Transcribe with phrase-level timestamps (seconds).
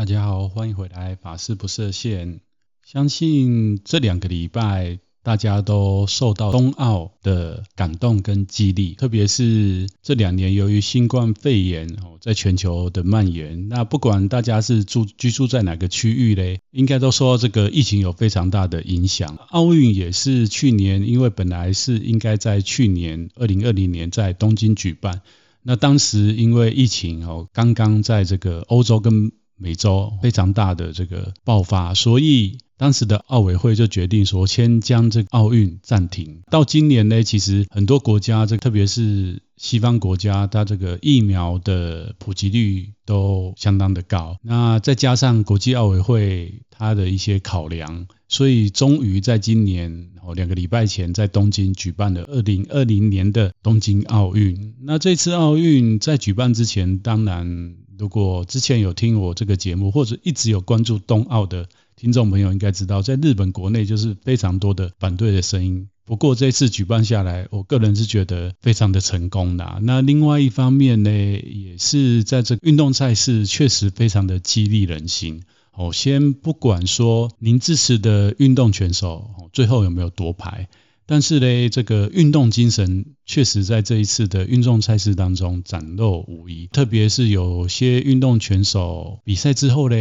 [0.00, 2.40] 大家好，欢迎回来，法师不设限。
[2.82, 19.36] 相信这两个礼拜，大家都受到冬奥的感动跟激励，特别是这两年由于新冠肺炎哦，在全球的蔓延，那不管大家是住居住在哪个区域嘞，应该都受到这个疫情有非常大的影响。
[19.50, 25.20] 奥运也是去年，因为本来是应该在去年二零二零年在东京举办，
[25.62, 29.30] 那当时因为疫情哦，刚刚在这个欧洲跟
[29.60, 36.40] 美洲非常大的这个爆发，所以当时的奥委会就决定说，先将这个奥运暂停。
[36.50, 44.38] 到今年呢，其实很多国家，这特别是西方国家，它这个疫苗的普及率都相当的高。
[44.42, 54.74] 那再加上国际奥委会它的一些考量，所以终于在今年哦两个礼拜前，在东京举办了二零二零年的东京奥运。
[54.80, 57.74] 那这次奥运在举办之前，当然。
[58.00, 65.86] 如果之前有听我这个节目，或者一直有关注冬奥的听众朋友，应该知道，在日本国内就是非常多的反对的声音。
[66.06, 69.80] 不过这次举办下来，我个人是觉得非常的成功的。
[69.82, 75.42] 那另外一方面呢，也是在这个运动赛事确实非常的激励人心。
[75.72, 80.70] 哦，先不管说您支持的运动选手最后有没有夺牌。
[81.10, 86.68] 但是呢，这个运动精神确实在这一次的运动赛事当中展露无遗。
[86.70, 89.96] 特别是有些运动选手比赛之后呢，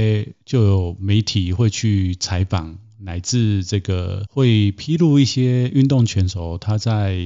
[0.46, 7.18] 就有媒体会去采访，乃至这个会披露一些运动选手他在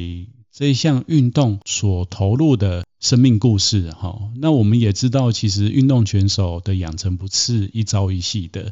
[0.53, 3.91] 这一项运动所投入的生命故事。
[3.91, 8.71] 哈，那我们也知道，其实运动选手的养成不是一朝一夕的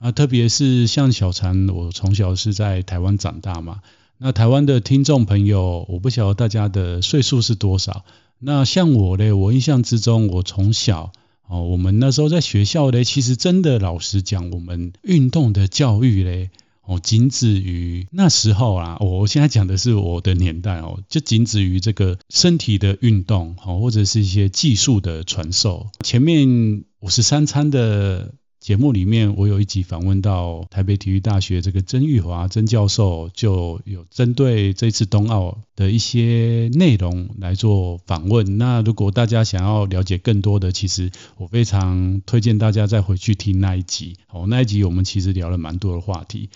[0.00, 0.10] 啊。
[0.10, 3.82] 特别是像小禅，我从小是在台湾长大嘛。
[4.20, 8.04] 那台湾的听众朋友，我不晓得大家的岁数是多少。
[8.40, 11.12] 那像我呢，我印象之中，我从小
[11.46, 16.50] 哦，我们那时候在学校呢，其实真的老实讲，我们运动的教育呢，
[16.84, 18.96] 哦，仅止于那时候啊。
[18.98, 25.86] 我现在讲的是我的年代哦，就仅止于这个身体的运动，哦，或者是一些技术的传授。
[26.02, 28.34] 前面五十三餐的。
[28.60, 38.58] 节目里面，我有一集访问到台北体育大学这个曾玉华曾教授，就有针对这次冬奥的一些内容来做访问。
[38.58, 44.16] 那如果大家想要了解更多的，其实我非常推荐大家再回去听那一集。
[44.28, 46.50] 哦，那一集我们其实聊了蛮多的话题。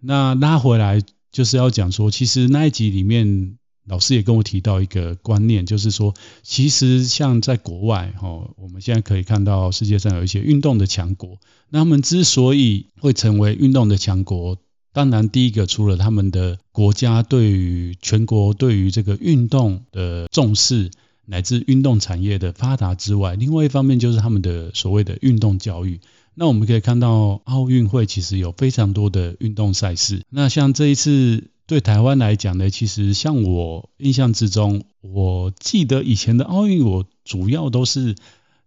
[0.00, 1.00] 那拉回来
[1.30, 3.56] 就是要讲说，其实那一集里面。
[3.86, 14.56] 老师也跟我提到一个观念，就是说，其实像在国外，哈，我们现在可以看到世界上有一些运动的强国，那他们之所以会成为运动的强国，
[14.94, 20.90] 当然第一个除了他们的国家对于全国对于这个运动的重视，
[21.26, 26.00] 乃至运动产业的发达之外，另外一方面就是他们的所谓的运动教育。
[26.34, 31.50] 那我们可以看到奥运会其实有非常多的运动赛事，那像这一次。
[31.66, 38.16] 对台湾来讲呢，其实像我印象之中，我记得以前的奥运，我主要都是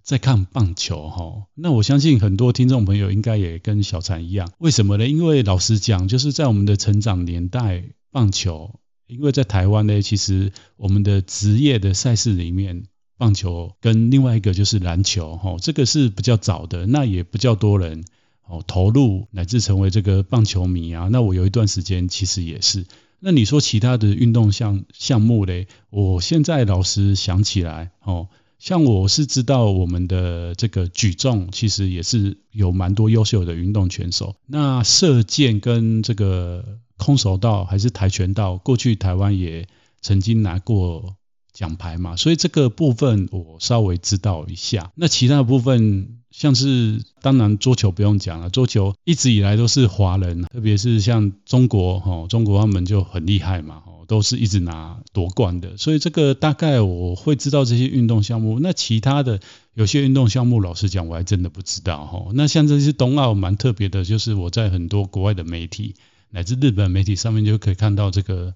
[0.01, 1.43] 在看棒球哈。
[1.53, 5.07] 那我相信很多听众朋友应该也跟小禅一样，为什么呢？
[5.07, 12.85] 因为老实讲，就是在我们的成长年代，棒球，因为在台湾呢，其实我们的职业的赛事里面，
[13.19, 18.03] 棒球跟另外一个就是篮球哈，这个是比较早的，那也比较多人。
[18.47, 22.85] 哦，投入乃至成为这个棒球迷啊，那我有一段时间其实也是。
[23.19, 25.67] 那你说其他的运动项项目嘞？
[25.89, 34.35] 我现在老实想起来，哦，像我是知道我们的这个举重，其实也是有蛮多优秀的运动选手。
[34.45, 39.67] 那射箭跟这个空手道还是跆拳道，过去台湾也
[40.01, 41.16] 曾经拿过
[41.57, 44.91] 奖牌嘛，所以这个部分我稍微知道一下。
[44.93, 55.77] 那其他的部分，像是当然桌球不用讲了，桌球一直以来都是华人，特别是像中国哈，中国他们就很厉害嘛，都是一直拿夺冠的。
[55.77, 58.59] 所以这个大概我会知道这些运动项目。
[58.59, 59.39] 那其他的
[59.73, 62.27] 有些运动项目，老实讲我还真的不知道哈。
[62.35, 65.95] 那像这些冬奥蛮特别的，就是我在很多国外的媒体
[66.29, 68.53] 乃至日本媒体上面就可以看到这个。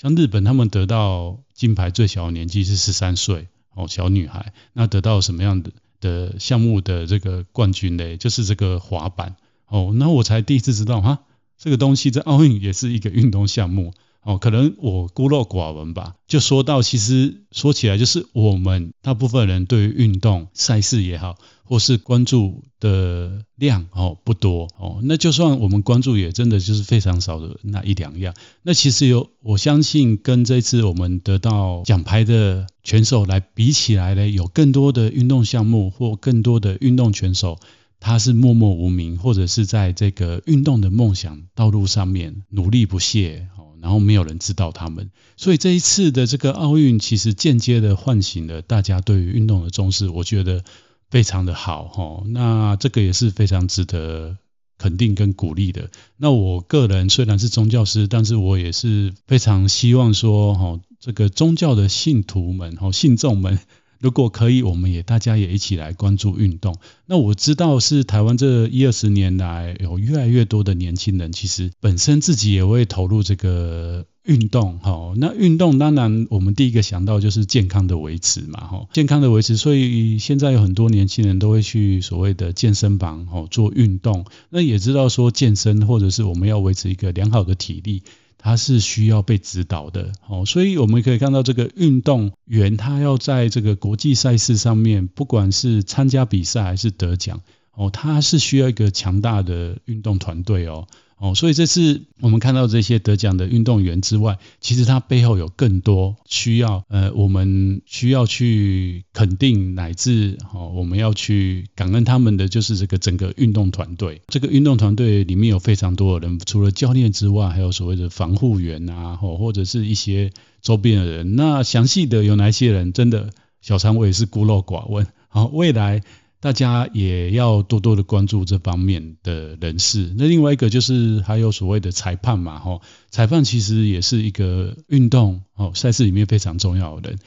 [0.00, 4.54] 像日本，他们得到金牌最小年纪是十三岁哦，小女孩。
[4.72, 8.16] 那得到什么样的的项目的这个冠军呢？
[8.16, 9.36] 就是这个滑板
[9.66, 9.92] 哦。
[9.94, 11.18] 那我才第一次知道哈，
[11.58, 13.92] 这个东西在奥运也是一个运动项目。
[14.22, 16.14] 哦，可能我孤陋寡闻吧。
[16.26, 25.00] 就说到，其实说起来，就是我们大部分人对于运动赛事也好，或是关注的量哦不多哦。
[25.02, 28.34] 那就算我们关注，也真的就是非常少的那一两样。
[28.62, 37.58] 那其实有，我相信跟这次我们得到奖牌的选手来比起来呢，有更多的运动项目或更多的运动选手。
[38.02, 43.46] 他是默默无名，或者是在这个运动的梦想道路上面努力不懈，
[43.80, 45.10] 然后没有人知道他们。
[45.36, 50.62] 所以这一次的这个奥运，其实间接的唤醒了大家对于运动的重视，我觉得
[51.10, 52.22] 非常的好哈。
[52.26, 54.36] 那这个也是非常值得
[54.78, 55.90] 肯定跟鼓励的。
[56.16, 63.58] 那我个人虽然是宗教师，但是我也是非常希望说哈，这个宗教的信徒们哈，信众们。
[64.00, 66.74] 如果可以，我们也大家也一起来关注运动。
[67.04, 74.78] 那我知道是台湾这一二十年来有越来越多的年轻人，其实本身自己也会投入这个运动。
[74.78, 78.60] 哈，那运动当然我们第一个想到就是健康的维持嘛。
[78.60, 84.24] 哈，健康的维持，所以现在有很多年轻人都会去所谓的健身房哈做运动。
[84.48, 88.02] 那也知道说健身或者是我们要维持一个良好的体力。
[88.42, 97.42] 他是需要被指导的，哦，所以我们可以看到这个运动员，他要在这个国际赛事上面，不管是参加比赛还是得奖，
[97.72, 100.88] 哦，他是需要一个强大的运动团队哦。
[101.20, 114.22] 哦，所以这次我们看到这些得奖的运动员之外，其实他背后有更多需要，呃，我们需要去肯定乃至，哦，我们要去感恩他们的，就是这个整个运动团队。
[114.28, 120.30] 这个运动团队里面有非常多的人，除了教练之外，还有所谓的防护员啊，或或者是一些
[120.62, 121.36] 周边的人。
[121.36, 123.28] 那详细的有哪些人，真的
[123.60, 125.06] 小常我也是孤陋寡闻。
[125.28, 126.02] 好，未来。
[126.40, 130.12] 大家也要多多的关注这方面的人士。
[130.16, 137.18] 那另外一个就是还有所谓的裁判嘛，吼，裁判其实也是一个运动哦赛事里面非常重要的人。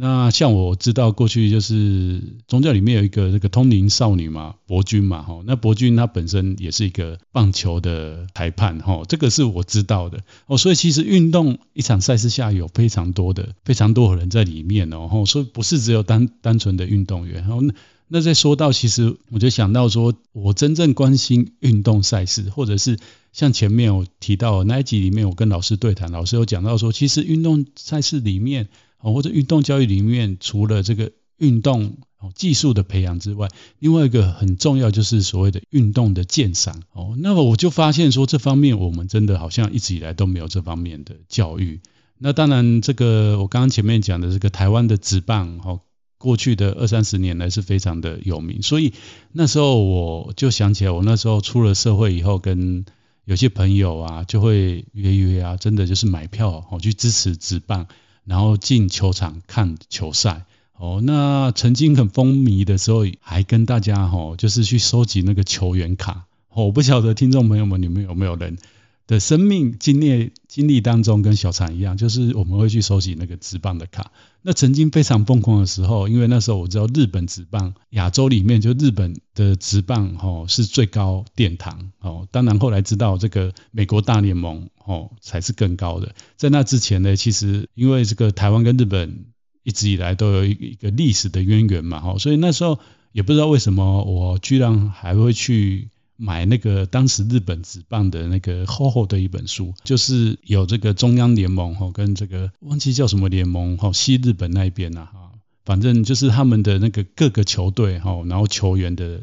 [0.00, 10.56] 那像我知道过去就是宗教里面有一个那个通灵少女嘛，博君嘛，吼，那博君她本身也是一个棒球的裁判，吼，这个是我知道的哦。
[10.56, 17.60] 所以其实运动一场赛事下有非常多的非常多的人在里面哦，吼，所以不是只有单单纯的运动员，然后
[18.08, 18.18] 那。
[18.18, 22.98] 那再说到，其实我就想到说，我真正关心运动赛事，或者是
[23.32, 31.98] 像前面我提到那一集里面，我跟老师对谈，老师有讲到说，其实运动赛事里面，或者运动教育里面，除了这个运动
[32.34, 33.46] 技术的培养之外，
[33.78, 36.82] 另外一个很重要就是所谓的运动的鉴赏。
[36.92, 41.80] 哦，那么我就发现说，这方面我们真的好像一直以来都没有这方面的教育。
[42.18, 45.82] 那当然，这个我刚刚前面讲的这个台湾的职棒，哦。
[46.18, 48.92] 过去的二三十年来是非常的有名，所以
[49.32, 52.84] 那时候我就想起来，我那时候出了社会以后，跟
[53.24, 57.86] 有些朋友啊就会约约啊，真的就是买票哦去支持职棒，
[58.24, 60.44] 然后进球场看球赛
[60.76, 61.00] 哦。
[61.04, 66.64] 那曾经很风靡的时候，还跟大家哦就是去收集那个球员卡哦。
[66.64, 68.58] 我不晓得听众朋友们，你们有没有人
[69.08, 74.12] 的生命经历经历当中跟小常一样，就是我们会去收集那个职棒的卡。
[74.42, 82.28] 那曾经非常疯狂的时候，因为那时候我知道日本职棒亚洲里面就日本的职棒哦是最高殿堂哦。
[82.30, 86.14] 当然后来知道这个美国大联盟哦才是更高的。
[86.36, 89.24] 在那之前呢，其实因为这个台湾跟日本
[89.62, 92.78] 一直以来都有一个历史的渊源嘛，哈，所以那时候
[93.12, 95.88] 也不知道为什么我居然还会去。
[96.20, 105.30] 买那个当时日本职棒的那个厚厚的一本书，就是有这个中央联盟哈，跟这个忘记叫什么联盟哈，西日本那边呐哈，
[105.64, 109.22] 反正就是他们的那个各个球队哈，然后球员的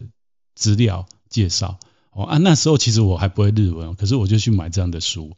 [0.56, 1.80] 资料介绍
[2.14, 5.34] 哦啊，那时候其实我还不会日文，可是我就去买这样的书。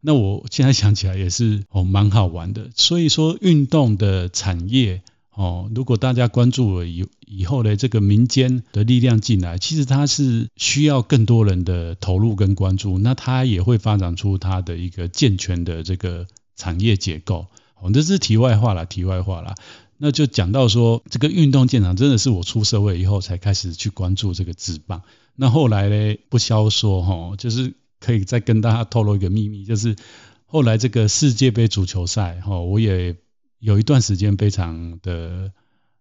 [0.00, 5.02] 那我现在想起来也是哦蛮好玩的，所以说运动的产业。
[5.34, 17.46] 哦，如果大家关注了以以后呢，这个民间的力量进来，其实它是需要更多人的投入跟关注，那它也会发展出它的一个健全的这个产业结构。
[17.80, 19.54] 哦，这是题外话了，题外话了。
[19.96, 25.00] 那就讲到说，这个运动健场真的是我出社会以后才开始去关注这个职棒。
[25.34, 29.96] 那后来呢，不消说哈，就是可以再跟大家透露一个秘密，就是
[30.44, 33.16] 后来这个世界杯足球赛哈，我也。
[33.62, 35.52] 有一段时间非常的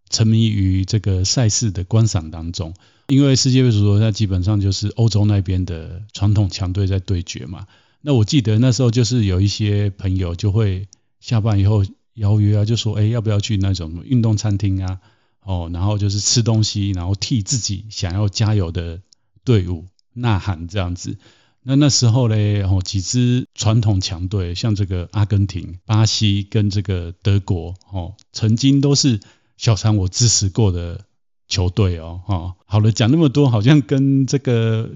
[0.10, 2.74] 沉迷于这个赛事的观赏当中，
[3.08, 7.68] 因为世界杯足球赛基本上就是欧洲那边的传统强队在对决嘛。
[8.02, 10.88] 那我记得那时候就是有一些朋友就会
[11.20, 15.00] 下班以后邀约啊，就说哎要不要去那种运动餐厅啊，
[15.44, 19.02] 哦，然后就是吃东西，然后替自己想要加油的
[19.44, 21.20] 队伍呐喊这样子。
[21.64, 29.20] 那那时候呢，哦，几支传统强队，像这个阿根廷、巴西跟这个德国，哦，曾经都是
[29.58, 31.06] 小常我支持过的
[31.48, 32.56] 球队哦，哈。
[32.66, 34.90] 好了，讲那么多，好像跟这个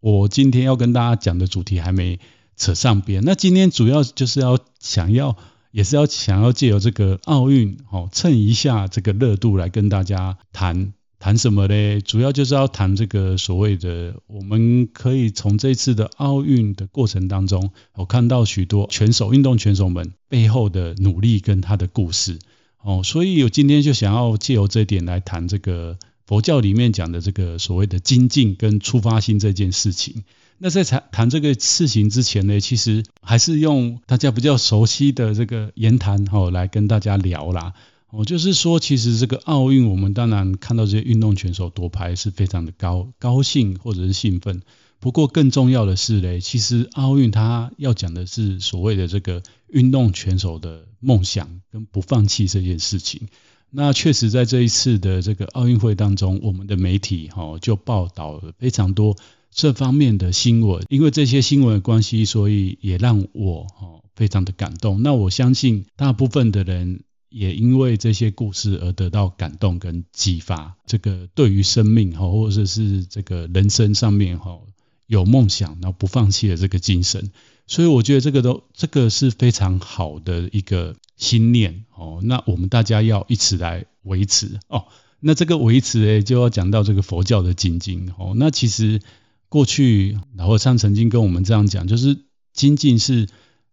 [0.00, 2.18] 我今天要跟大家讲的主题还没
[2.56, 3.22] 扯上边。
[3.24, 5.36] 那今天主要就是要想要，
[5.70, 12.00] 也是要想要借由这个奥运，哦，蹭一下这个热度来跟大家谈谈什么呢？
[12.00, 22.38] 主要就是要谈这个所谓的，我们可以从这次的奥运的过程当中，我看到许多拳手、运动拳手们背后的努力跟他的故事。
[22.82, 30.24] 哦，所以我今天就想要借由这一点来谈这个佛教里面讲的这个所谓的精进跟出发心这件事情。
[30.56, 37.74] 那在谈谈这个事情之前呢，其实还是用大家比较熟悉的这个言谈哦来跟大家聊啦。
[38.12, 44.62] 哦，就是说，其实这个奥运，我们当然看到这些运动选手夺牌是非常的高高兴或者是兴奋。
[44.98, 53.28] 不过更重要的是嘞，其实奥运它要讲的是所谓的这个运动选手的梦想跟不放弃这件事情。
[53.70, 59.16] 那确实在这一次的这个奥运会当中，我们的媒体哈就报道了非常多
[59.52, 60.84] 这方面的新闻。
[60.88, 65.00] 因为这些新闻的关系，所以也让我哈非常的感动。
[65.02, 67.04] 那我相信大部分的人。
[67.30, 74.58] 也因为这些故事而得到感动跟激发，这个对于生命哈，或者是这个人生上面哈，
[75.06, 77.30] 有梦想然后不放弃的这个精神，
[77.68, 82.20] 所以我觉得这个都这个是非常好的一个心念哦。
[82.22, 84.86] 那我们大家要一起来维持哦。
[85.20, 88.34] 那这个维持诶，就要讲到这个佛教的精进哦。
[88.36, 89.00] 那其实
[89.48, 93.28] 过去老和尚曾经跟我们这样讲，就是精进是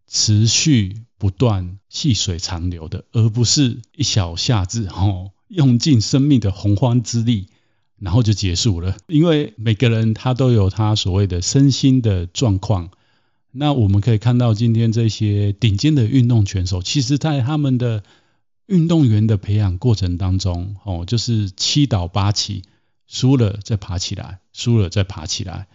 [0.08, 1.07] 持续。
[1.18, 7.48] 不断细水长流的，而不是一小下子吼， 用尽生命的洪荒之力，
[7.98, 8.96] 然后就结束了。
[9.08, 12.92] 因为每个人他都有他所谓的身心的状况。
[13.52, 18.04] 那我们可以看到，今天这些顶尖的运动选手，其实在他们的
[18.68, 22.62] 运动员的培养过程当中，哦，就是七倒八起，
[23.08, 25.68] 输了再爬起来，输了再爬起来。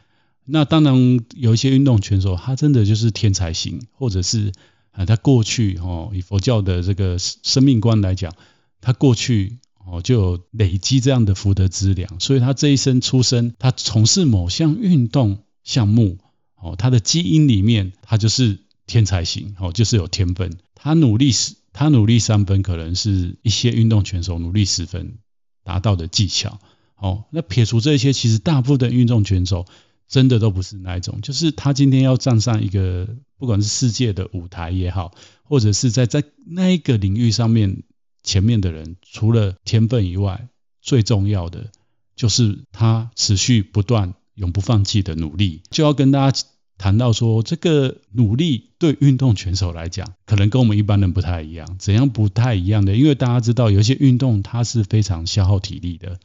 [0.45, 4.53] 那当然有一些运动选手，他真的就是天才型，或者是。
[4.93, 8.35] 啊，他过去哦，以佛教的这个生命观来讲，
[8.81, 16.19] 他过去哦就有累积这样的福德资粮，所以他这一生出生，他从事某项运动项目
[16.57, 20.59] 哦，他的基因里面他就是天才型哦，就是有天分。
[20.75, 25.19] 他努力十，他努力三分，可能是一些运动选手努力十分
[25.65, 26.61] 达到的技巧。
[26.97, 29.65] 哦，那撇除这些，其实大部分的运动选手。
[30.09, 33.09] 真的都不是那一种，就是他今天要站上一个，
[33.43, 37.83] 不管是世界的舞台也好，或者是在在那一个领域上面
[38.23, 40.47] 前面的人，除了天分以外，
[40.81, 41.73] 最重要的
[42.15, 45.63] 就是他持续不断、永不放弃的努力。
[45.71, 46.47] 就要跟大家
[46.79, 51.77] 谈到说，这个努力对运动选手来讲，可能跟我们一般人不太一样。
[51.81, 52.95] 怎样不太一样的？
[52.95, 56.21] 因为大家知道，有一些运动它是非常消耗体力的。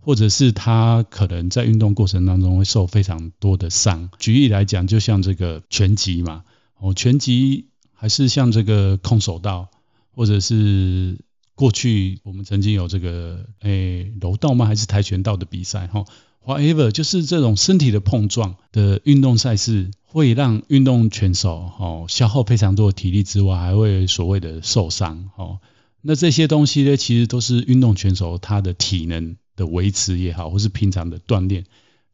[0.00, 4.08] 或者是他可能在运动过程当中会受非常多的伤。
[4.20, 6.44] 举例来讲，就像这个拳击嘛，
[6.78, 9.68] 哦，拳击还是像这个空手道，
[10.12, 11.18] 或者是
[11.54, 14.66] 过去我们曾经有这个诶柔道吗？
[14.66, 15.86] 还是跆拳道的比赛？
[15.86, 16.04] 哈
[16.44, 25.30] ，whatever，就是这种身体的碰撞的运动赛事，会让运动选手哦消耗非常多的体力之外，还会所谓的受伤。
[25.36, 25.60] 哦，
[26.02, 29.36] 那这些东西呢，其实都是运动选手他的体能。
[29.56, 31.64] 的维持也好，或是平常的锻炼，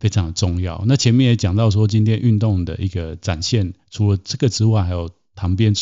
[0.03, 0.83] 非常的重要。
[0.89, 5.73] 那前面也讲到说，今天运动的一个展现，除了这个之外，还有旁边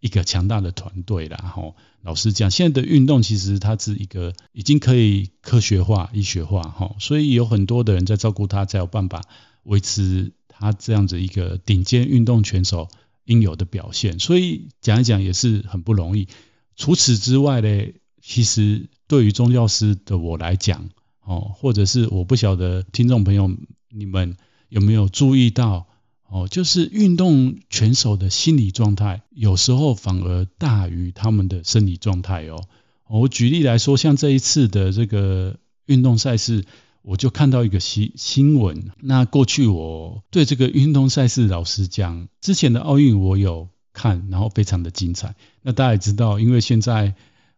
[0.00, 1.52] 一个强大的团队啦。
[1.54, 9.22] 吼，老实讲，现在的运动其实它是一个已经可以科学化、医学化，吼，所以有很多的人在照顾他，才有办法
[9.62, 12.88] 维持他这样子一个顶尖运动选手
[13.26, 14.18] 应有的表现。
[14.18, 16.26] 所以讲一讲也是很不容易。
[16.74, 18.88] 除此之外呢，其实。
[19.08, 20.88] 对于宗教师的我来讲，
[21.24, 23.50] 哦，或者是我不晓得听众朋友
[23.88, 24.36] 你们
[24.68, 25.86] 有没有注意到，
[26.28, 32.64] 哦，就是运动选手的心理状态有时候反而大于他们的生理状态哦。
[33.08, 36.64] 我举例来说，像这一次的这个运动赛事，
[37.02, 38.90] 我就看到一个新新闻。
[39.00, 45.34] 那过去我对这个运动赛事，老实讲，之前的奥运我有看，然后非常的精彩。
[45.62, 47.14] 那大家也知道，因为现在。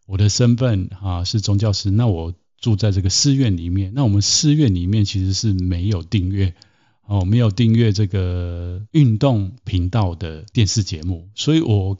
[0.07, 3.91] 我的身份啊是宗教师，那我住在这个寺院里面。
[3.93, 6.53] 那我们寺院里面其实是没有订阅
[7.05, 11.97] 哦，没有订阅这个运动频道的电视节目，所以我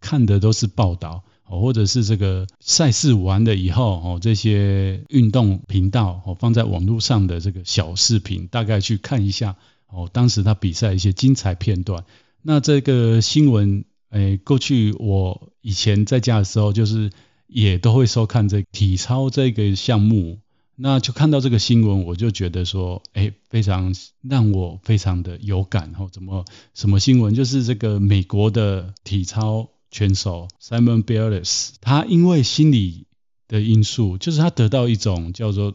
[0.00, 12.04] 看的都是报道哦，或者是这个赛事完了以后哦，这些运动频道哦放在网络上的这个小视频，大概去看一下哦，当时他比赛一些精彩片段。
[12.42, 17.10] 那这个新闻，诶，过去我以前在家的时候就是。
[17.54, 20.40] 也都会收看这体操这个项目，
[20.74, 26.08] 那就看到这个新闻，我就觉得说，哎，非常让我非常的有感哦。
[26.10, 26.44] 怎么
[26.74, 27.32] 什么新闻？
[27.32, 33.06] 就是这个美国的体操选手 Simone Biles，他因为心理
[33.46, 35.74] 的因素，就是他得到一种叫做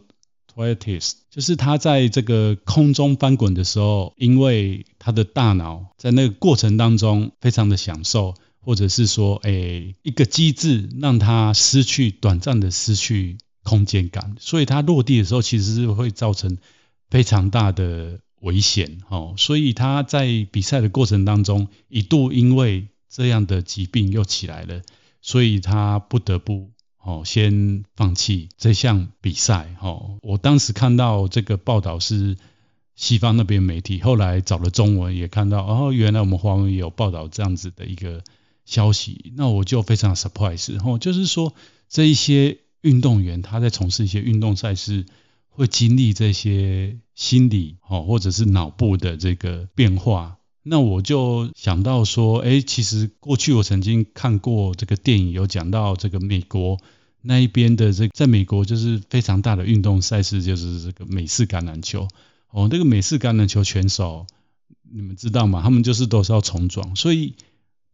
[0.54, 16.58] Toetis，就是他在这个空中翻滚的时候，因为他的大脑在那个过程当中非常的享受，或者是说，哎，一个机制让他失去短暂的失去空间感，所以他落地的时候其实是会造成
[17.08, 24.82] 非常大的危险，哦，所以他在比赛的过程当中一度因为这样的疾病又起来了，
[25.20, 26.70] 所以他不得不。
[27.02, 29.74] 哦，先放弃这项比赛。
[29.80, 32.36] 哦，我当时看到这个报道是
[32.94, 38.22] 西方那边媒体，后来找了中文也看到，哦，原来我们华文也有报道这样子的一个
[38.70, 40.78] 消息，那我就非常 surprise。
[40.86, 41.52] 哦，就是说
[41.88, 45.06] 这一些运动员他在从事一些运动赛事，
[45.48, 50.36] 会经历这些心理哦，或者是脑部的这个变化。
[50.62, 56.78] 那我就想到说，哎，其实过去我曾经看过这个电影，有讲到这个美国
[57.22, 62.06] 那一边的这，在美国就是非常大的运动赛事，就是这个美式橄榄球。
[62.50, 64.26] 哦，那个美式橄榄球选手，
[64.92, 65.62] 你们知道吗？
[65.62, 67.34] 他们就是都是要重装，所以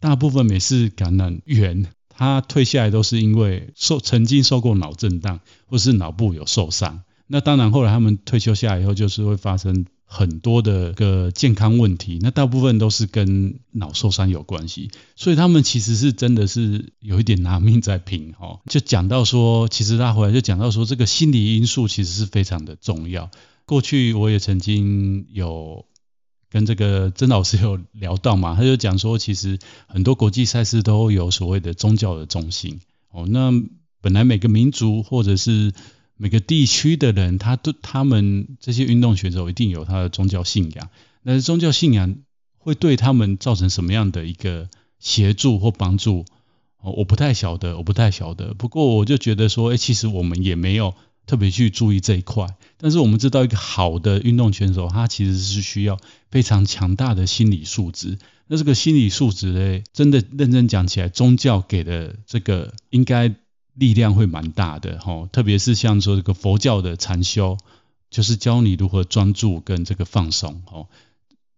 [0.00, 7.02] 大部分美式橄榄员他退下来都是因为受曾经受过脑震荡，或是脑部有受伤。
[7.26, 9.86] 那当然后来他们退休下来以后，就是会发生。
[10.08, 18.60] 很多的个健康问题，那大部分都是跟脑受伤有关系，所以他们其实是真的是有一点拿命在拼哦。
[18.70, 23.32] 就讲到说，其实他回来就讲到说，这个心理因素其实是非常的重要。
[23.64, 25.84] 过去我也曾经有
[26.56, 29.58] 跟这个曾老师有聊到嘛，他就讲说，其实
[29.88, 33.26] 很多国际赛事都有所谓的宗教的中心哦。
[33.28, 33.52] 那
[34.00, 35.74] 本来每个民族或者是
[36.16, 40.88] 每个地区的人，他都他们这些运动选手一定有他的宗教信仰。
[41.22, 42.16] 但是宗教信仰
[42.56, 46.24] 会对他们造成什么样的一个协助或帮助？
[46.80, 48.54] 哦，我不太晓得，我不太晓得。
[48.54, 50.94] 不过我就觉得说，哎，其实我们也没有
[51.26, 52.46] 特别去注意这一块。
[52.78, 55.98] 但是我们知道，一个好的运动选手，他其实是需要
[56.30, 58.18] 非常强大的心理素质。
[58.46, 63.34] 那这个心理素质嘞，真的认真讲起来，宗教给的这个应该。
[63.78, 67.58] 力量会蛮大的哈，特别是像说这个佛教的禅修，
[68.08, 70.88] 就是教你如何专注跟这个放松哦，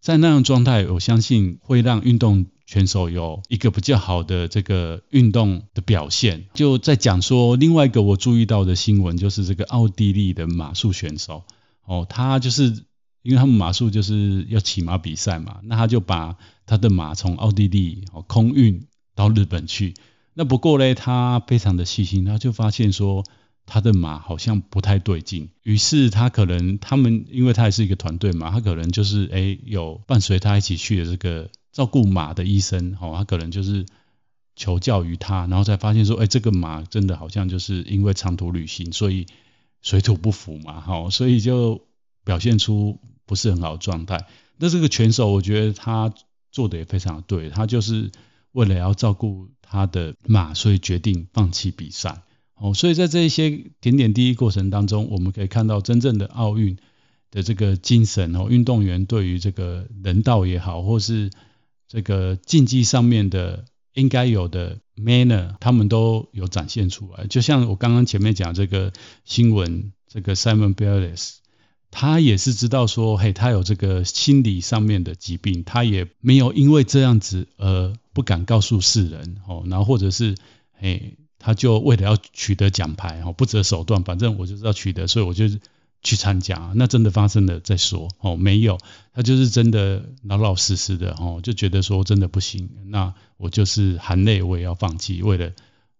[0.08, 6.46] 在那样状态，我相信会让运动选手有一个比较好的这个运动的表现。
[6.54, 11.44] 就在讲说另外一个我注意到的新闻，就是这个奥地利的马术选手
[11.84, 12.86] 哦，他就是
[13.20, 19.92] 因为他们马术就是要骑马比赛嘛，那他就把他的马从奥地利哦空运到日本去。
[20.32, 23.26] 那不过呢，他非常的细心，他就发现说
[23.68, 33.86] 他的马好像不太对劲，于是他可能他们因为他也是一个团队嘛，他可能就是诶有伴随他一起去的这个照顾马的医生，哦，他可能就是
[34.56, 39.26] 求教于他，然后才发现说，诶这个马真的好像就是因为长途旅行，所以
[39.82, 41.86] 水土不服嘛，好，所以就
[42.24, 44.26] 表现出不是很好的状态。
[44.56, 46.12] 那这个拳手我觉得他
[46.50, 48.10] 做的也非常对，他就是
[48.52, 49.48] 为了要照顾。
[49.70, 52.22] 他的马，所以决定放弃比赛。
[52.60, 56.76] 哦，所以在这一些点点滴滴过程当中，我们可以看到真正的奥运
[57.30, 61.30] 的这个精神哦，运动员对于这个人道也好，或是
[61.86, 67.26] 这个竞技上面的应该有的 manner，他们都有展现出来。
[67.26, 68.92] 就像我刚刚前面讲这个
[69.24, 71.36] 新闻，这个 Simon Biles。
[71.90, 80.34] 他也是知道说，嘿，他有这个心理上面的疾病，他也没有因为这样子而不敢告诉世人，哦，然后或者是，
[80.74, 85.48] 嘿，他就为了要取得奖牌，哦，不择手段，反正我就是要取得，所以我就
[86.02, 86.72] 去参加。
[86.74, 88.78] 那真的发生了再说，哦，没有，
[89.14, 95.52] 他就是真的老老实实的，哦，就觉得说真的不行，那我就是含泪我也要放弃，为了。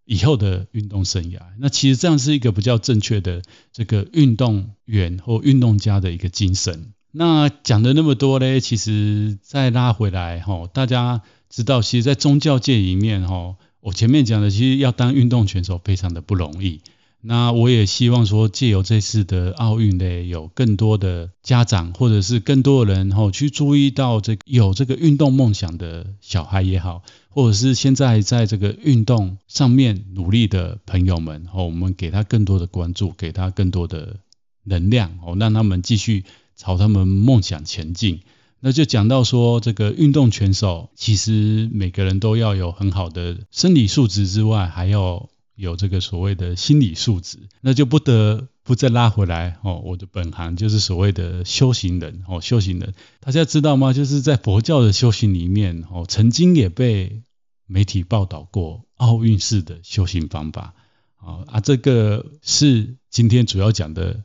[0.05, 6.93] 以后的运动生涯，那其实这样是一个比较正确的这个运动员或运动家的一个精神。
[7.11, 16.81] 那讲了那么多嘞，其实再拉回来哈，大家知道，其实，在宗教界里面哈，我前面讲的，其实要当运动选手非常的不容易。
[17.21, 34.17] 那我也希望说，借由这次的奥运呢，有更多的家长或者是更多的人哈，去注意到这有这个运动梦想的小孩也好，或者是现在在这个运动上面努力的朋友们，哈，我们给他更多的关注，给他更多的
[34.63, 36.23] 能量，哦，让他们继续
[36.55, 38.21] 朝他们梦想前进。
[38.59, 45.29] 那就讲到说，这个运动选手其实每个人都要有很好的生理素质之外，还要。
[45.59, 49.81] 有这个所谓的心理素质，那就不得不再拉回来哦。
[49.83, 53.91] 我的本行就是所谓的修行人哦，修行人，大家知道吗？
[53.91, 57.23] 就是在佛教的修行里面哦，曾经也被
[57.65, 60.73] 媒体报道过奥运式的修行方法
[61.17, 64.23] 啊啊，这个是今天主要讲的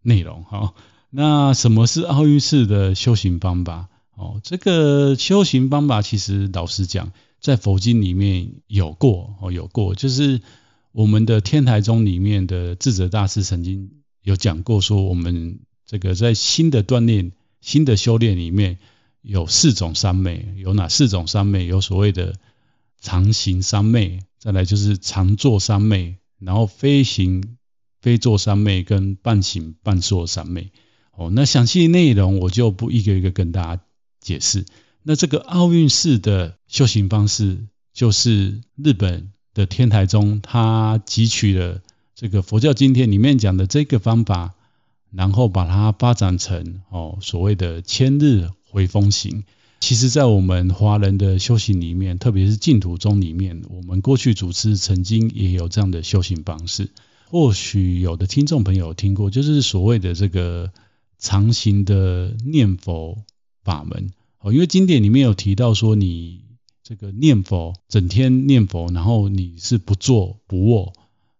[0.00, 0.72] 内容哈。
[1.14, 3.90] 那什么是奥运式的修行方法？
[4.14, 10.40] 哦，这个修行方法其实老实讲，在佛经里面有过哦，有过，就是
[10.90, 13.90] 我们的天台宗里面的智者大师曾经
[14.22, 18.78] 有讲过，说我们这个在新的锻炼、新的修炼里面
[19.20, 21.66] 有四种三昧，有哪四种三昧？
[21.66, 22.36] 有所谓的
[23.02, 27.58] 常行三昧，再来就是常坐三昧，然后非行
[28.00, 30.70] 非坐三昧，跟半行半坐三昧。
[31.14, 33.82] 哦，那详细内容我就不一个一个跟大家
[34.20, 34.64] 解释。
[35.02, 37.58] 那这个奥运式的修行方式，
[37.92, 41.82] 就是日本的天台宗，他汲取了
[42.14, 44.54] 这个佛教经典里面讲的这个方法，
[45.10, 49.44] 然后把它发展成哦所谓的千日回风行。
[49.80, 56.88] 其实，在我们华人的修行里面，特别是净土宗里面，我们过去祖师曾经也有这样的修行方式。
[57.26, 60.72] 或许有的听众朋友听过，就是所谓的这个。
[61.22, 63.22] 常行的念佛
[63.62, 66.42] 法门哦，因为经典里面有提到说，你
[66.82, 70.92] 这个念佛，整天念佛，然后你是不坐不卧，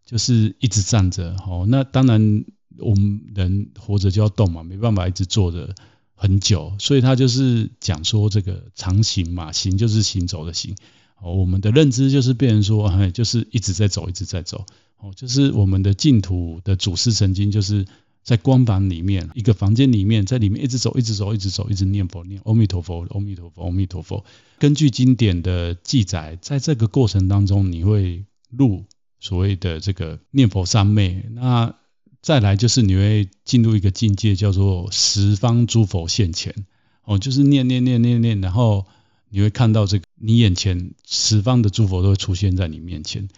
[0.07, 1.67] 就是一直站着哦。
[1.69, 2.45] 那当然，
[2.79, 5.75] 我们人活着就要动嘛，没办法一直坐着
[6.15, 10.77] 很久，所以他就是讲说这个常行嘛，行就是行走的行
[11.21, 11.35] 哦。
[11.35, 14.65] 我们的认知就是变成说，哎，就是一直在走，一直在走
[14.99, 17.85] 哦，就是我们的净土的祖师曾经就是。
[18.23, 24.25] 在光房里面，一个房间里面，在里面一直走，一直走，一直走，一直念佛，念阿弥陀佛，阿弥陀佛，阿弥陀佛。
[24.61, 28.85] 根据经典的记载，在这个过程当中，你会入
[29.19, 31.25] 所谓的这个念佛三昧。
[31.33, 31.75] 那
[32.21, 36.55] 再来就是你会进入一个境界，叫做十方诸佛现前。
[37.03, 38.87] 哦，就是念念念念念，然后
[39.31, 43.29] 你会看到这个你眼前十方的诸佛都会出现在你面前。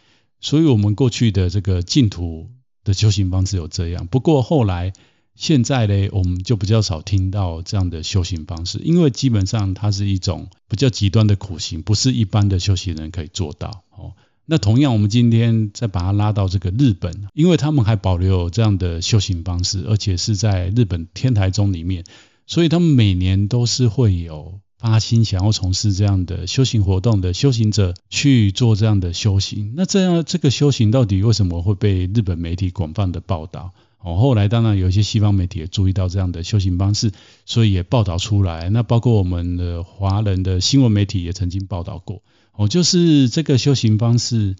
[0.40, 2.50] 所以，我们过去的这个净土。
[2.84, 4.92] 的修行方式有这样，不过后来
[5.34, 13.82] 现在呢，我们就比较少听到这样的修行方式，因为基本上它是一种比较极端的苦行，不是一般的修行人可以做到。
[13.90, 14.12] 哦，
[14.44, 22.04] 那同样我们今天再把它拉到这个日本，因为他们还保留这样的修行方式，而且是在日本天台宗里面，
[22.46, 24.60] 所以他们每年都是会有。
[24.84, 33.72] 阿心想要从事这样的修行活动的修行者去做这样的修行，那这样这个修行到底为什么会被日本媒体广泛的报道？
[34.00, 37.12] 哦，后来当然有一些西方媒体也注意到这样的修行方式，
[37.46, 38.68] 所以也报道出来。
[38.68, 42.20] 那包括我们的华人的新闻媒体也曾经报道过，
[42.52, 44.54] 哦，就是这个修行方式。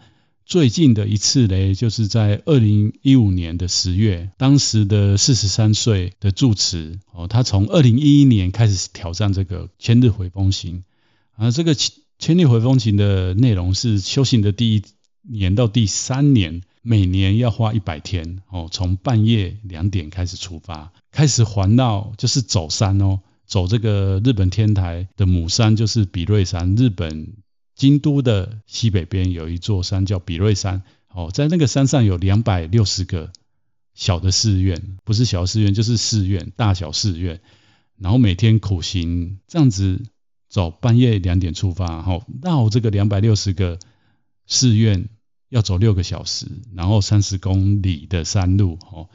[0.46, 10.84] 最近的一次呢，就是在二零一五年的十月，当时的四十三岁的住持哦，他从二零一一年开始挑战这个千日回风行，
[11.36, 14.82] 啊，这个千千日回风行的内容是修行的第一
[15.22, 27.32] 年到第三年，每年要花一百天哦，从半夜两点开始出发，开始环绕，就是走山哦，走这个日本天台的母山，就是比瑞山，日本。
[27.74, 33.32] 京都的西北边有一座山叫比瑞山，哦，在那个山上有两百六十个
[33.94, 37.40] 小的寺院，不是小寺院就是寺院，大小寺院。
[37.96, 40.02] 然后每天苦行这样子
[40.48, 43.78] 走，半夜两点出发，哦，绕这个两百六十个
[44.46, 45.08] 寺院
[45.48, 49.08] 要走六个小时，然后三十公里的山路，哦，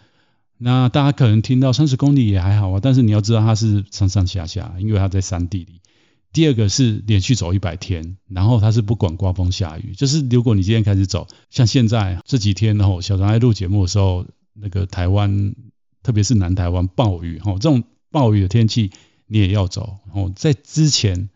[0.57, 5.81] 那大家可能听到三十公里也还好啊，但是你要知道它是上上下下，因为它在山地里。
[6.31, 15.55] 第二个是连续走一百天，然后它是不管刮风下雨，就是如果你今天开始走，像现在这几天，然后小张在录节目的时候，那个台湾，
[16.03, 18.91] 特别是南台湾暴雨，哈，这种暴雨的天气
[19.25, 19.97] 你也要走。
[20.13, 21.29] 哦，在之前，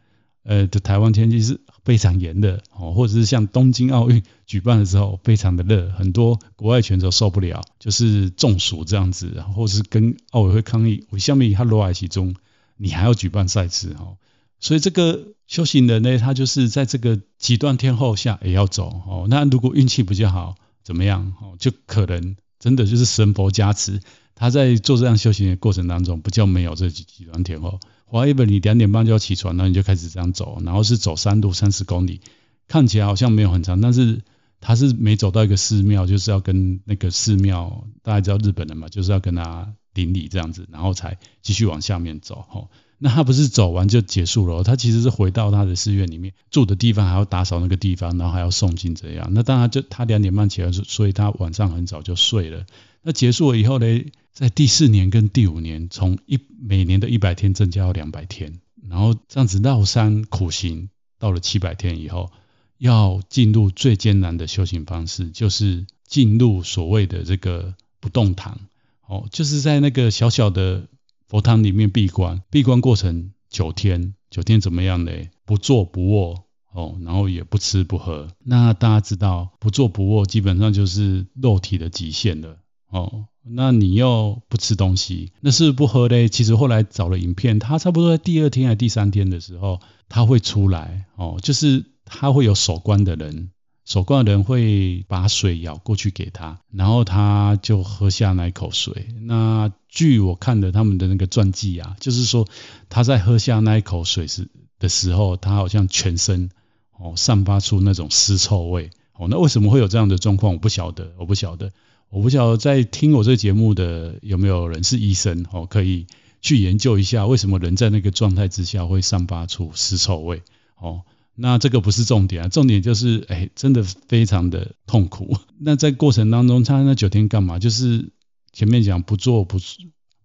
[0.44, 12.36] 呃的台湾天气是非常炎热，哦，或者是像东京奥运举办的时候非常的热，很多国外选手受不了，就是中暑这样子，或者是跟奥委会抗议，我下面他落在其中，
[12.78, 14.18] 你还要举办赛事，哈。
[14.64, 19.28] 所以这个修行人呢，他就是在这个极端天候下也要走哦。
[19.30, 21.58] 那如果运气比较好，怎么样哦？
[21.60, 24.00] 就可能真的就是神佛加持，
[24.36, 27.82] 他在做这样修行的过程当中，不叫没有这极极端天候。
[28.06, 32.22] 或者你两点半就要起床，然后你就开始这样走，然后是走山路三十公里，
[32.70, 34.22] 看起来好像没有很长，但是
[34.62, 42.70] 他是每走到一个寺庙，就是要跟那个寺庙，大家知道日本人嘛，就是要跟他顶礼这样子，然后才继续往下面走哦。
[42.98, 49.30] 那他不是走完就结束了，他其实是回到他的寺院里面住的地方，还要打扫那个地方，然后还要诵经这样。
[49.32, 52.66] 那当然就他两点半起来，所以他晚上很早就睡了。
[53.02, 53.86] 那结束了以后呢，
[54.32, 62.32] 在第四年跟第五年，从一每年的一百天增加到两百天，然后这样子绕山苦行到了七百天以后，
[62.78, 68.62] 要进入最艰难的修行方式，就是进入所谓的这个不动堂。
[69.06, 70.88] 哦，就是在那个小小的
[71.34, 75.12] 佛堂里面闭关，闭关过程九天，九天怎么样呢？
[75.46, 78.28] 不坐不卧哦，然后也不吃不喝。
[78.46, 83.26] 那大家知道，不坐不卧基本上就是肉体的极限了哦。
[83.42, 86.30] 那你又不吃东西，那是不，是不喝嘞？
[86.30, 93.50] 其实后来找了影片，他差不多在第二天还是第三天的时候，他会出来哦，就是他会有守关的人，
[93.86, 99.08] 守关的人会把水舀过去给他，然后他就喝下那一口水。
[99.22, 102.48] 那据我看的他们的那个传记啊，就是说
[102.90, 104.48] 他在喝下那一口水时
[104.80, 106.50] 的时候，他好像全身
[106.98, 109.28] 哦散发出那种尸臭味哦。
[109.30, 110.54] 那为什么会有这样的状况？
[110.54, 111.72] 我不晓得，我不晓得。
[112.10, 116.06] 我不晓得在听我这个节目的有没有人是医生哦，可以
[116.42, 120.44] 去研究一下为什么人在那个状态之下会散发出尸臭味
[120.78, 121.02] 哦。
[121.36, 125.38] 那这个不是重点啊，重点就是哎，真的非常的痛苦。
[125.60, 127.60] 那在过程当中，他那九天干嘛？
[127.60, 128.12] 就是
[128.52, 129.58] 前面讲不坐不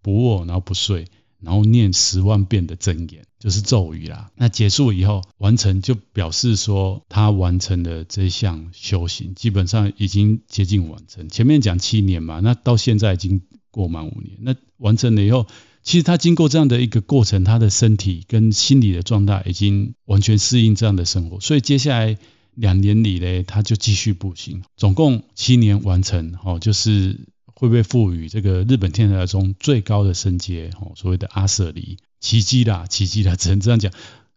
[0.03, 1.07] 不卧，然后不睡。
[1.41, 4.33] 然后念十万遍的真言，就是咒语啦。
[4.35, 11.29] 那结束以后完成，就表示说他完成了这项修行，基本上已经接近完成。
[11.29, 14.39] 前面讲七年嘛，那到现在已经过满五年。
[14.41, 15.47] 那完成了以后，
[15.83, 21.41] 其实他经过这样的一个过程，他的身体跟心理的状态已经完全适应这样的生活。
[21.41, 22.17] 所以接下来
[22.55, 26.35] 两年里呢，他就继续步行，总共七年完成。
[26.45, 27.19] 哦，就是。
[27.61, 33.91] 会被赋予这个日本天台中最高的升阶，哦，所谓的阿舍离，奇迹啦，奇迹啦，只能这样讲。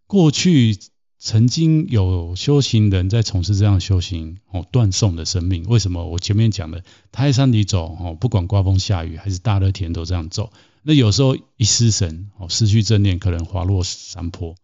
[0.08, 0.76] 过去
[1.20, 5.66] 曾经有修行人在从事这样修行，哦，断送的生命。
[5.66, 6.08] 为什么？
[6.08, 10.52] 我前面讲的，他在山里走，哦，不管刮风下雨还是大热天都这样走。
[10.84, 14.56] 那有时候一失神，哦，失去正念，可能滑落山坡，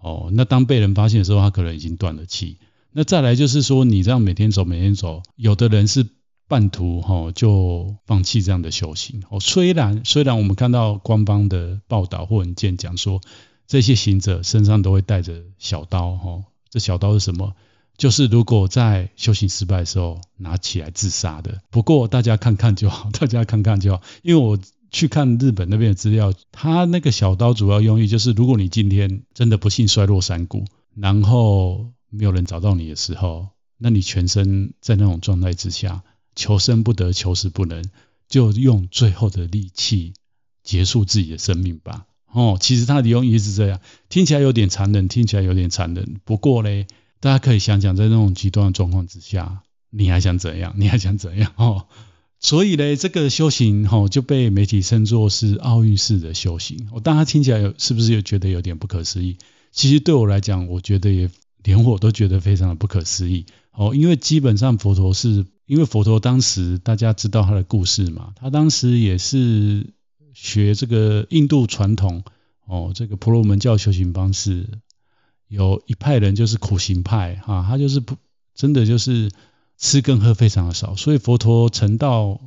[0.00, 2.58] 哦，那当被人发现的时候，他可能已经断了气。
[2.92, 6.06] 那再来就是说，你这样每天走，每天走，有的人是。
[6.50, 13.20] 半途哈就放弃这样的修行哦，虽然虽然我们看到官方的报道或文件讲说，
[13.66, 17.54] 这些行者身上都会带着小刀哈，这小刀是什么？
[17.98, 21.60] 就是如果在修行失败的时候拿起来自杀的。
[21.68, 24.58] 不过大家看看就好，大家看看就好，因为我
[24.90, 36.02] 去看日本那边的资料，他那个小刀主要用意就是，如果你今天真的不幸摔落山谷，然后没有人找到你的时候，那你全身在那种状态之下。
[36.34, 37.84] 求生不得，求死不能，
[38.28, 40.14] 就用最后的力气
[40.62, 42.06] 结束自己的生命吧。
[42.30, 46.20] 哦，其实他的用意是这样，听起来有点残忍，听起来有点残忍。
[46.24, 46.86] 不过呢，
[47.18, 50.74] 大家可以想想，在那种极端的状况之下，你还想怎样？
[50.76, 51.52] 你还想怎样？
[51.56, 51.88] 哦，
[52.40, 56.88] 所以呢，这个修行哦就被媒体称作是奥运式的修行。
[56.92, 59.36] 我大家听起来有是不是又觉得有点不可思议？
[59.72, 61.30] 其实对我来讲，我觉得也
[61.62, 63.46] 连我都觉得非常的不可思议。
[63.72, 65.46] 哦，因为基本上佛陀是。
[65.68, 69.92] 因为佛陀当时大家知道他的故事嘛，他当时也是
[70.32, 72.24] 学这个印度传统
[72.64, 74.66] 哦，这个婆罗门教修行方式，
[75.46, 78.16] 有一派人就是苦行派哈，他就是不
[78.54, 79.30] 真的就是
[79.78, 82.40] 吃跟喝非常的少，所以佛陀成道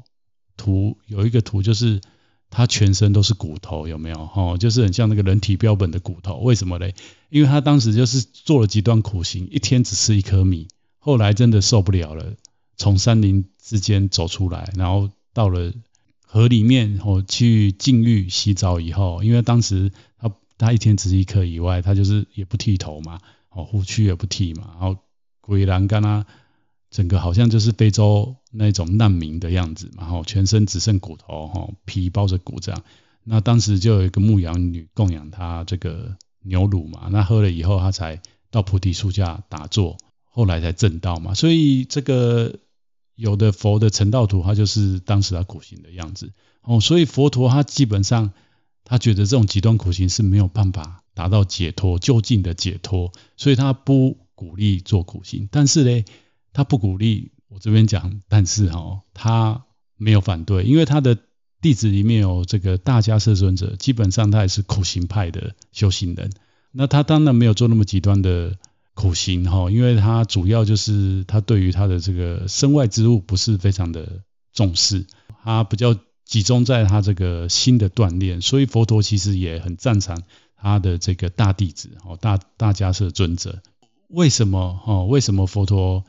[0.58, 2.02] 图有一个图就是
[2.50, 4.30] 他全身都是骨头，有没有？
[4.36, 6.94] 哦，就是很像那个人体标本的骨头，为什么嘞？
[7.30, 10.68] 因为他当时就是做了极端苦行，一天只吃一颗米，
[11.00, 12.34] 后来真的受不了了。
[12.78, 15.72] 从山林之间走出来，然后到了
[16.26, 24.98] 河里面，哦，去净浴洗澡以后，因为当时他他一天只是一颗以外，他就是也不剃头嘛，哦，胡须也不剃嘛，然后
[25.42, 26.26] 鬼栏杆啊，
[26.92, 32.84] 整个好像就是非洲那种难民的样子嘛，然后全身只剩骨头，哈，皮包着骨这样。
[33.24, 42.60] 那当时就有一个牧羊女供养他这个牛乳嘛，那喝了以后，他才到菩提树下打坐，后来才证道嘛，所以这个。
[43.14, 46.32] 有的佛的成道图，他就是当时他苦行的样子
[46.64, 48.32] 哦，所以佛陀他基本上
[48.84, 55.48] 他觉得这种极端苦行是没有办法达到解脱究竟的解脱，所以他不鼓励做苦行。
[55.52, 56.04] 但是呢，
[56.54, 59.66] 他不鼓励，我这边讲，但是哦，他
[59.98, 61.18] 没有反对，因为他的
[61.62, 66.32] 弟子里面有这个大迦叶尊者，基本上他也是苦行派的修行人，
[66.72, 68.58] 那他当然没有做那么极端的。
[68.94, 74.22] 苦行哈，因为他主要就是他对于他的这个身外之物不是非常的
[74.54, 75.08] 重视，
[75.44, 80.22] 他比较集中在他这个心的锻炼，所以佛陀其实也很赞成
[80.58, 83.62] 他的这个大弟子哦，大大迦叶尊者。
[84.10, 85.04] 为什么哈？
[85.06, 86.04] 为什么佛陀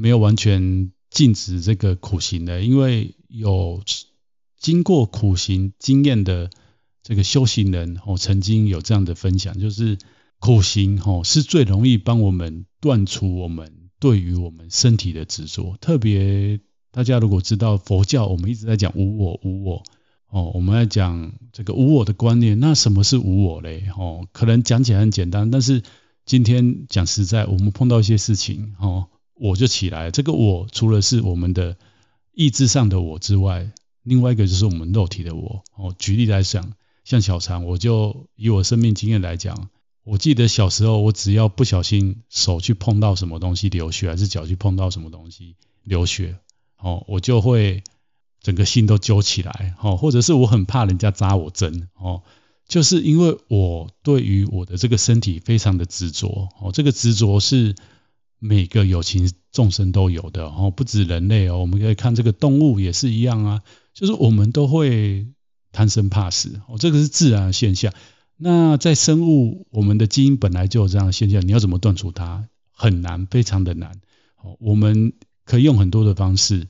[0.00, 2.62] 没有完全禁止这个苦行的？
[2.62, 3.82] 因为有
[4.58, 6.50] 经过苦行经验的
[7.02, 9.98] 这个修行人哦，曾经有这样的分享，就是。
[10.42, 15.76] 苦行吼是最容易帮我们断除我们对于我们身体的执着。
[15.82, 16.60] 特别
[16.90, 19.82] 大家如果知道佛教，我们一直在讲无我无我
[20.30, 22.58] 哦，我们来讲这个无我的观念。
[22.58, 23.84] 那什么是无我嘞？
[23.94, 25.82] 哦，可能讲起来很简单，但是
[26.24, 29.08] 今天讲实在，我们碰到一些事情，哦，
[29.40, 30.10] 我就起来。
[30.10, 31.76] 这个我除了是我们的
[32.32, 33.72] 意志上的我之外，
[34.02, 35.64] 另外一个就是我们肉体的我。
[35.76, 36.74] 哦，举例来讲，
[37.04, 39.70] 像小常，我就以我生命经验来讲，
[40.04, 46.36] 我记得小时候，我只要不小心手去碰到什么东西流血，还是脚去碰到什么东西流血，
[46.78, 47.82] 哦，我就会。
[48.42, 52.22] 整个心都揪起来，哦，或者是我很怕人家扎我针，哦，
[52.66, 57.74] 就是因为我对于我的这个身体非常的执着，哦，这个执着是
[58.40, 63.62] 每个有情众生都有的，哦，不止人类哦，我们可以看这个动物也是一样啊，
[63.94, 65.28] 就是我们都会
[65.70, 67.92] 贪生怕死，哦，这个是自然的现象。
[68.36, 72.48] 那在生物，我们的基因本来就有这样的现象，你要怎么断除它？
[72.72, 74.00] 很难，非常的难。
[74.42, 75.12] 哦，我们
[75.44, 76.66] 可以用很多的方式。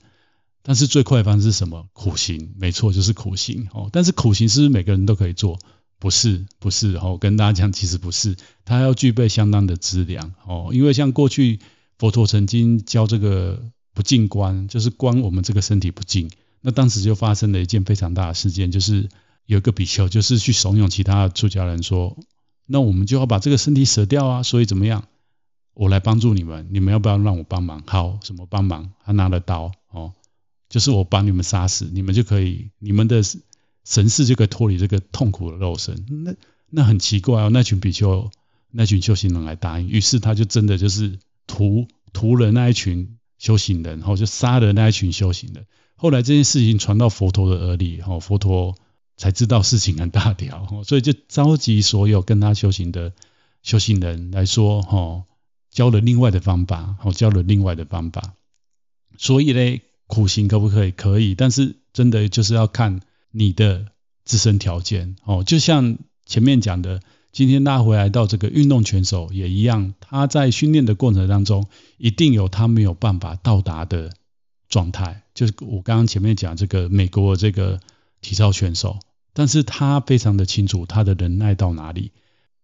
[0.63, 1.87] 但是最快的方式是什么？
[1.95, 3.89] 苦行，没错，就是苦行哦。
[3.93, 5.59] 但是苦行是不是每个人都可以做？
[6.01, 7.19] 不是，不是哦。
[7.21, 10.71] 跟大家讲，其实不是，它要具备相当的资粮哦。
[10.73, 11.61] 因为像过去
[11.99, 13.63] 佛陀曾经教这个
[13.95, 16.31] 不净观，就是观我们这个身体不净。
[16.63, 19.09] 那当时就发生了一件非常大的事件，就是
[19.47, 22.19] 有一个比丘，就是去怂恿其他的出家人说
[22.67, 24.43] ：“那我们就要把这个身体舍掉啊！
[24.43, 25.05] 所以怎么样？
[25.75, 27.83] 我来帮助你们，你们要不要让我帮忙？
[27.87, 28.91] 好，什么帮忙？
[29.05, 30.13] 他拿了刀哦。”
[30.71, 33.23] 就是我把你们杀死，你们就可以，你们的
[33.91, 36.07] 神识就可以脱离这个痛苦的肉身。
[36.25, 36.35] 那
[36.71, 38.31] 那很奇怪哦，那群比丘、
[38.71, 45.67] 那群修行人来答应，于是他就真的就是屠屠了那一群修行人，然后就杀了那一群修行人。
[45.97, 48.77] 后来这件事情传到佛陀的耳里，哈，佛陀
[49.17, 53.13] 才知道事情很大条，所以就召集所有跟他修行的
[53.63, 55.25] 修行人来说，哈，
[55.71, 58.35] 教了另外的方法，好，教了另外的方法。
[59.19, 59.81] 所以呢。
[60.13, 60.91] 苦行可不可以？
[60.91, 63.01] 可以，但是真的就是要看
[63.31, 63.87] 你的
[64.25, 65.45] 自身条件哦。
[65.45, 67.01] 就像前面讲的，
[67.33, 71.67] 今天拉回来到这个运动选手也一样，他在训练的过程当中，
[71.99, 74.13] 一定有他没有办法到达的
[74.69, 75.23] 状态。
[75.35, 77.81] 就是我刚刚前面讲这个美国的这个
[78.21, 78.99] 体操选手，
[79.33, 82.13] 但是他非常的清楚他的忍耐到哪里，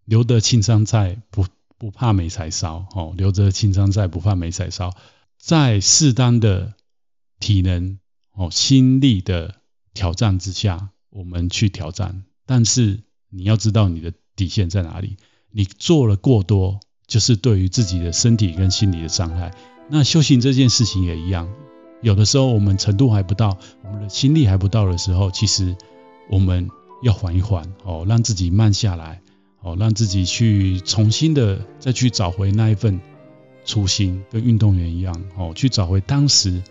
[0.05, 1.47] 留得青山在，不
[1.79, 4.95] 不怕没柴烧哦，留着青山在，不怕没柴烧，
[5.39, 6.75] 在适当的。
[7.39, 7.99] 体能
[8.33, 9.57] 哦，心力的
[9.97, 12.23] 挑战之下，我们去挑战。
[12.45, 15.17] 但是你要知道你的底线在哪里。
[15.51, 19.55] 你做了过多，就是对于自己的身体跟心理的伤害。
[19.89, 21.51] 那修行这件事情也一样，
[22.03, 25.75] 有的时候我们程度还不到，我们的心力还不到的时候，其实
[26.31, 26.69] 我们
[27.03, 29.23] 要缓一缓哦，让自己慢下来
[29.63, 33.01] 哦，让自己去重新的再去找回那一份
[33.65, 36.63] 初心，跟运动员一样哦，去找回当时。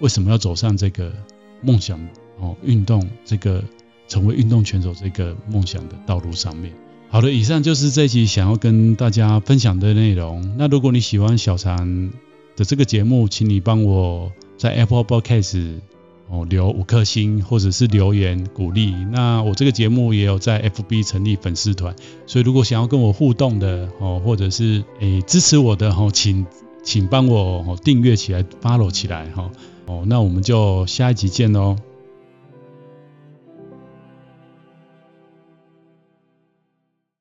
[0.00, 1.12] 为什么要走上这个
[1.60, 2.00] 梦想
[2.40, 2.56] 哦？
[2.62, 3.62] 运动这个
[4.08, 6.72] 成为运动选手这个梦想的道路上面。
[7.08, 10.54] 好的，以上就是这一集想要跟大家分享的内容。
[10.56, 12.10] 那如果你喜欢小常
[12.56, 15.80] 的这个节目，请你帮我在 Apple Podcast
[16.30, 18.94] 哦留五颗星，或者是留言鼓励。
[19.10, 21.94] 那我这个节目也有在 FB 成立粉丝团，
[22.26, 26.46] 所以如果想要跟我互动的哦，或者是诶支持我的哦，请
[26.82, 29.50] 请帮我哦订阅起来，follow 起来哈。
[29.84, 31.76] 哦，那我们就下一集见喽。